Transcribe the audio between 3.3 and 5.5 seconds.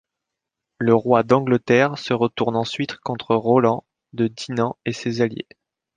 Rolland de Dinan et ses alliés.